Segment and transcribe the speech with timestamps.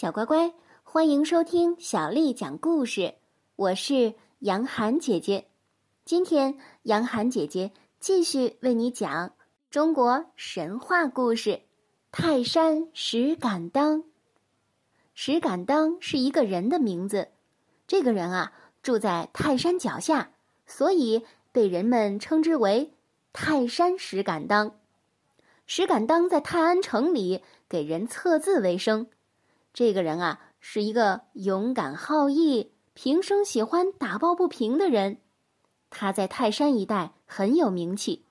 [0.00, 3.16] 小乖乖，欢迎收听小丽讲故事。
[3.54, 5.44] 我是杨涵姐姐，
[6.06, 9.34] 今天杨涵姐姐继续为你讲
[9.70, 11.50] 中国神话故事
[12.10, 13.98] 《泰山石敢当》。
[15.12, 17.28] 石敢当是一个人的名字，
[17.86, 20.30] 这个人啊住在泰山脚下，
[20.64, 22.94] 所以被人们称之为
[23.34, 24.78] 泰山石敢当。
[25.66, 29.06] 石敢当在泰安城里给人测字为生。
[29.72, 35.18] 这个人啊，是一个勇敢好义、平生喜欢打抱不平的人。
[35.90, 38.24] 他在泰山一带很有名气，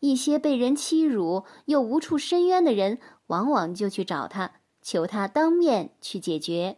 [0.00, 6.76] 一些被人欺辱又无处伸冤的人，往往就去找他，求他当面去解决。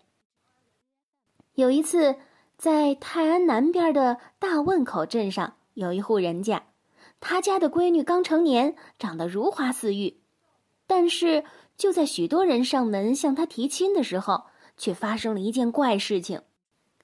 [1.55, 2.17] 有一次，
[2.57, 6.63] 在泰安南边的大汶口镇上，有一户人家，
[7.19, 10.21] 他家的闺女刚成年，长得如花似玉，
[10.87, 11.45] 但是。
[11.81, 14.45] 就在许多人上门向他提亲的时候，
[14.77, 16.43] 却发生了一件怪事情。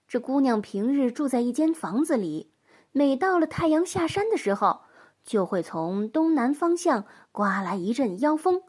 [0.06, 2.50] 这姑娘平日住在一间房子里，
[2.92, 4.80] 每到了太阳下山的时候，
[5.24, 8.60] 就会从东南方向刮来一阵妖风。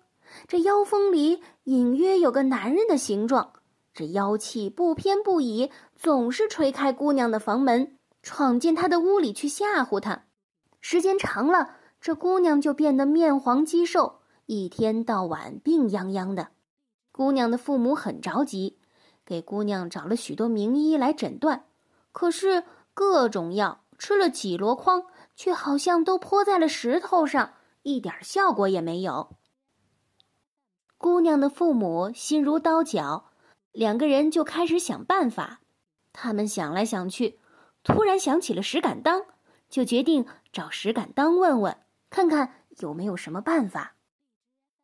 [0.48, 3.52] 这妖风里隐约有个男人的形状，
[3.94, 10.24] 这妖气不偏不倚，总是吹开姑娘的房门，闯进她的屋里去吓唬她。
[10.80, 14.22] 时间长了，这姑娘就变得面黄肌瘦。
[14.48, 16.48] 一天到晚病殃殃的，
[17.12, 18.78] 姑娘的父母很着急，
[19.26, 21.66] 给姑娘找了许多名医来诊断，
[22.14, 25.04] 可是各种药吃了几箩筐，
[25.36, 29.36] 却好像都泼在了石头上，一点效果也没有。
[30.98, 33.32] 姑娘的父母心如刀绞，
[33.74, 35.60] 两个人就开始想办法。
[36.14, 37.38] 他们想来想去，
[37.84, 39.24] 突然想起了石敢当，
[39.70, 41.78] 就决定找石敢当问问，
[42.10, 43.96] 看看有没有什么办法。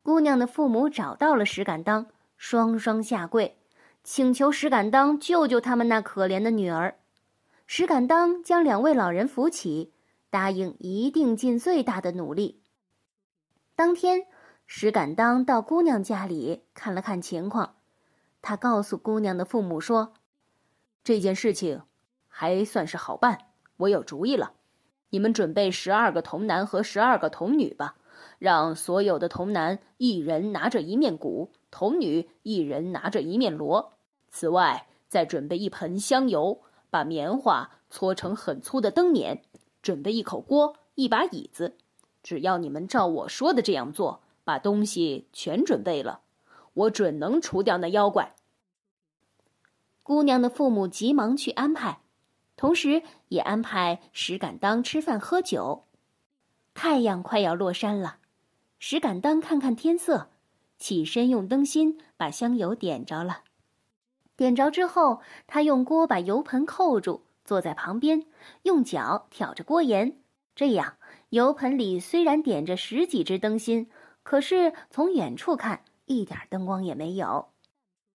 [0.04, 3.56] 姑娘的父母找到了石敢当，双双下跪，
[4.02, 6.98] 请求石敢当救救他们那可怜的女儿。
[7.66, 9.94] 石敢当将两位老人扶起，
[10.28, 12.60] 答应一定尽最大的努力。
[13.74, 14.26] 当天，
[14.66, 17.76] 石敢当到姑娘家里看了看情况，
[18.42, 20.12] 他告诉姑娘的父母说
[21.02, 21.80] ：“这件事情
[22.28, 23.38] 还算是好办，
[23.78, 24.52] 我有主意了，
[25.08, 27.96] 你们准备十二个童男和十二个童女吧。”
[28.44, 33.94] 让所有的童男一人拿着一面鼓，童女一人拿着一面锣。
[34.28, 36.60] 此外，再准备一盆香油，
[36.90, 39.40] 把棉花搓成很粗的灯捻，
[39.80, 41.78] 准备一口锅，一把椅子。
[42.22, 46.20] 只要你们照我说的这样做，把东西全准备了，
[46.74, 48.34] 我准能除掉那妖怪。
[50.02, 52.00] 姑娘的父母急忙去安排，
[52.56, 55.84] 同时也安排石敢当吃饭喝酒。
[56.74, 58.18] 太阳快要落山了。
[58.86, 60.28] 石敢当看看天色，
[60.76, 63.40] 起身用灯芯把香油点着了。
[64.36, 68.26] 点着之后，他用锅把油盆扣住，坐在旁边，
[68.64, 70.18] 用脚挑着锅沿。
[70.54, 70.96] 这样，
[71.30, 73.88] 油盆里虽然点着十几支灯芯，
[74.22, 77.48] 可是从远处看，一点灯光也没有。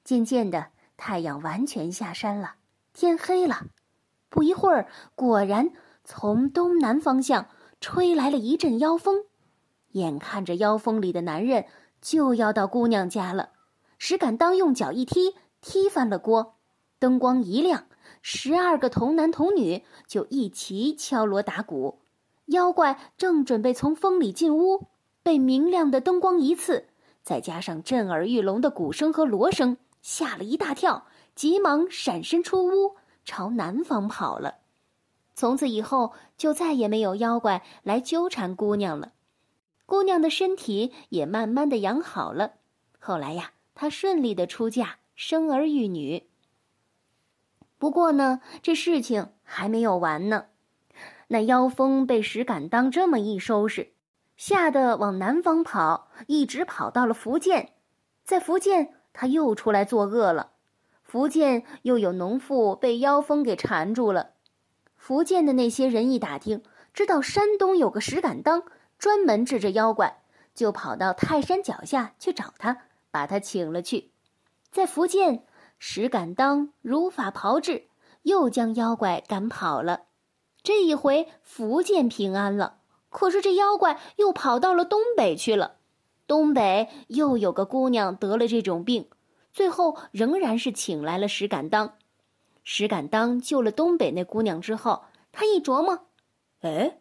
[0.05, 2.57] 渐渐的，太阳完全下山了，
[2.93, 3.65] 天黑了。
[4.29, 5.71] 不一会儿，果然
[6.05, 7.49] 从东南方向
[7.81, 9.25] 吹来了一阵妖风。
[9.93, 11.65] 眼看着妖风里的男人
[12.01, 13.51] 就要到姑娘家了，
[13.99, 16.55] 石敢当用脚一踢，踢翻了锅，
[16.99, 17.87] 灯光一亮，
[18.23, 22.01] 十二个童男童女就一齐敲锣打鼓。
[22.47, 24.87] 妖怪正准备从风里进屋，
[25.23, 26.87] 被明亮的灯光一刺，
[27.23, 34.57] 再加上震耳欲聋的鼓声和锣声，吓了一大跳，急忙闪身出屋，朝南方跑了。
[35.35, 39.13] 从此以后，就再也没有妖怪来纠缠姑娘了。
[39.89, 42.57] 姑娘的身体也慢慢的养好了，
[42.99, 46.29] 后来呀，她顺利的出嫁，生儿育女。
[47.79, 50.49] 不过呢，这事情还没有完呢。
[51.29, 53.95] 那妖风被石敢当这么一收拾，
[54.37, 57.73] 吓得往南方跑，一直跑到了福建。
[58.25, 60.51] 在福建，他又出来作恶了。
[61.03, 64.33] 福建又有农妇被妖风给缠住了。
[64.99, 68.65] 福建的那些人一打听，知道山东有个石敢当。
[68.99, 70.23] 专门治这妖怪，
[70.55, 72.79] 就跑到泰山脚下去找他，
[73.11, 74.11] 把他请了去。
[74.71, 75.45] 在福建，
[75.79, 77.87] 石敢当如法炮制，
[78.23, 80.03] 又将妖怪赶跑了。
[80.63, 82.79] 这一回福建平安了，
[83.09, 85.77] 可是这妖怪又跑到了东北去了。
[86.27, 89.09] 东北又有个姑娘得了这种病，
[89.53, 91.95] 最后仍然是请来了石敢当。
[92.65, 96.07] 石敢当救了东北那姑娘之后，他一琢磨，
[96.61, 96.99] 哎。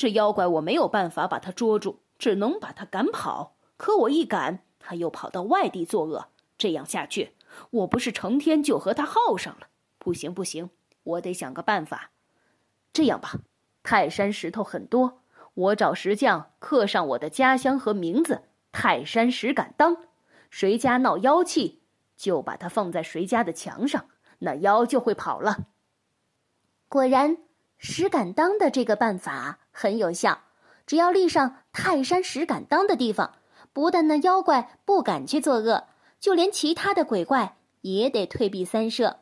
[0.00, 3.54] 这妖怪我没有办法把他捉住，只能把他赶跑。
[3.76, 6.28] 可我一赶，他又跑到外地作恶。
[6.56, 7.34] 这样下去，
[7.68, 9.66] 我不是成天就和他耗上了？
[9.98, 10.70] 不行不行，
[11.02, 12.12] 我得想个办法。
[12.94, 13.40] 这样吧，
[13.82, 15.20] 泰山石头很多，
[15.52, 19.98] 我找石匠刻上我的家乡和名字——泰山石敢当。
[20.48, 21.82] 谁家闹妖气，
[22.16, 24.06] 就把它放在谁家的墙上，
[24.38, 25.66] 那妖就会跑了。
[26.88, 27.36] 果然，
[27.76, 30.40] 石敢当的这个办法很有效。
[30.86, 33.34] 只要立上“泰山石敢当”的地方，
[33.72, 35.84] 不但那妖怪不敢去作恶，
[36.18, 39.20] 就连其他的鬼怪也得退避三舍。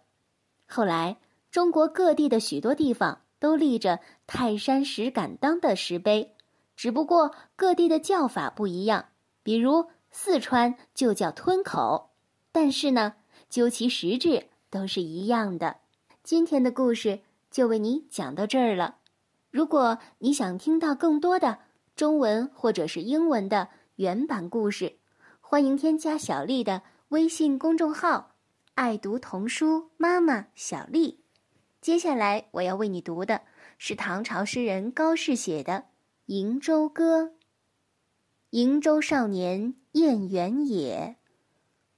[0.66, 1.18] 后来，
[1.50, 6.34] 中国各地的许多地方都立着“泰山石敢当”的石碑，
[6.74, 9.06] 只不过各地的叫法不一样。
[9.42, 12.10] 比如四川就叫吞口，
[12.52, 13.14] 但是呢，
[13.50, 15.76] 究其实质都是一样的。
[16.22, 17.20] 今天的故事
[17.50, 18.96] 就为你讲到这儿了。
[19.50, 21.58] 如果你想听到更多的
[21.96, 24.98] 中文或者是英文的原版故事，
[25.40, 28.34] 欢迎添加小丽的微信公众号
[28.76, 31.24] “爱读童书妈妈小丽”。
[31.80, 33.40] 接下来我要为你读的
[33.78, 35.84] 是唐朝诗人高适写的
[36.30, 37.22] 《瀛洲歌》
[38.52, 41.16] ：“瀛洲少年燕元也，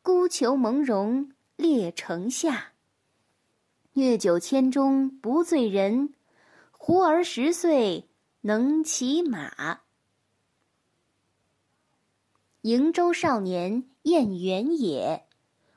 [0.03, 2.75] 孤裘蒙茸列城下。
[3.95, 6.15] 月酒千钟不醉人。”
[6.83, 8.09] 胡儿十岁
[8.41, 9.83] 能骑马。
[12.63, 15.27] 瀛洲少年燕元也，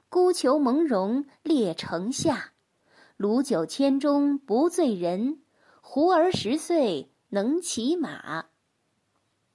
[0.07, 2.53] 孤裘蒙茸列城下。
[3.17, 5.41] 鲁酒千钟不醉人，
[5.81, 8.45] 胡儿十岁能骑马。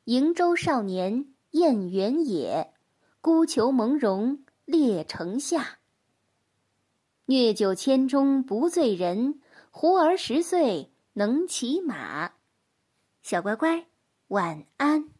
[0.05, 2.75] 瀛洲少年燕元也，
[3.23, 5.79] 孤裘蒙茸列城下。
[7.25, 9.41] 虐酒千钟不醉人，
[9.71, 10.93] 胡儿十岁。
[11.19, 12.35] 能骑马，
[13.25, 13.89] 小乖乖，
[14.29, 15.18] 晚安。